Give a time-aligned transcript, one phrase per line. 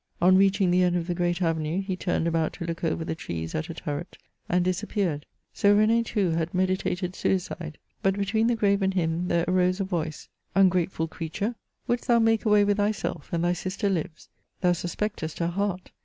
[0.19, 3.13] On reaching the end of the great avenue, he turned about to look over the
[3.13, 4.17] trees at a turret,
[4.49, 5.27] and disap peared.
[5.53, 9.83] So R^nd, too, had meditated suicide— ^but between the grave and him there arose a
[9.83, 11.53] voice:'* Ungrateful creature,
[11.85, 14.27] wouldst thou make away with thyself, and thy sister lives!
[14.61, 15.91] Thou suspectest her heart.